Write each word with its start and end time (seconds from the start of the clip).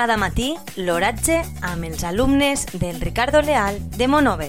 Cada 0.00 0.16
matí, 0.16 0.54
l'oratge 0.80 1.34
amb 1.68 1.84
els 1.84 2.04
alumnes 2.08 2.62
del 2.72 2.96
Ricardo 3.02 3.42
Leal 3.44 3.76
de 3.98 4.06
Monover. 4.08 4.48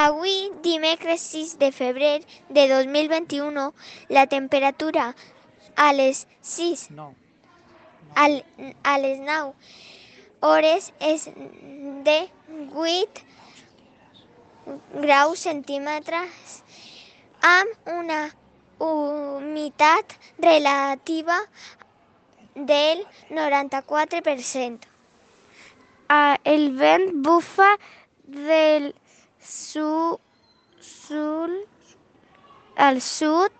Avui, 0.00 0.50
dimecres 0.66 1.20
6 1.36 1.54
de 1.62 1.70
febrer 1.70 2.26
de 2.48 2.66
2021, 2.74 3.70
la 4.08 4.26
temperatura 4.26 5.14
a 5.76 5.92
les 5.92 6.26
6 6.42 6.90
No. 6.90 7.14
al, 8.16 8.44
a 8.82 8.98
les 8.98 9.20
9 9.20 9.54
hores 10.40 10.92
és 10.98 11.30
de 12.10 12.20
8 12.74 13.22
graus 15.06 15.38
centímetres 15.46 16.64
amb 17.46 17.94
una 18.00 18.24
humitat 19.54 20.04
relativa 20.38 21.38
del 22.54 23.06
94%. 23.30 24.80
Ah, 26.08 26.38
el 26.44 26.76
vent 26.76 27.22
bufa 27.22 27.78
del 28.26 28.94
su, 29.40 30.18
sul 30.80 31.66
al 32.76 33.00
sud 33.00 33.52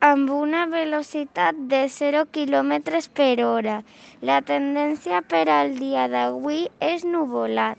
amb 0.00 0.30
una 0.30 0.66
velocitat 0.66 1.54
de 1.74 1.88
0 1.88 2.26
km 2.30 3.02
per 3.12 3.44
hora. 3.44 3.82
La 4.22 4.40
tendència 4.40 5.20
per 5.22 5.48
al 5.50 5.76
dia 5.76 6.06
d'avui 6.08 6.68
és 6.78 7.04
nuvolat. 7.04 7.78